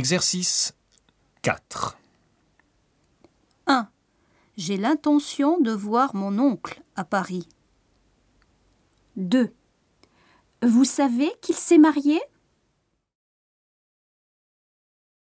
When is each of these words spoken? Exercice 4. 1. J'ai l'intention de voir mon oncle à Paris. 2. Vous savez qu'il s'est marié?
Exercice 0.00 0.72
4. 1.42 1.98
1. 3.66 3.86
J'ai 4.56 4.78
l'intention 4.78 5.60
de 5.60 5.72
voir 5.72 6.16
mon 6.16 6.38
oncle 6.38 6.82
à 6.96 7.04
Paris. 7.04 7.46
2. 9.16 9.52
Vous 10.62 10.86
savez 10.86 11.30
qu'il 11.42 11.54
s'est 11.54 11.76
marié? 11.76 12.18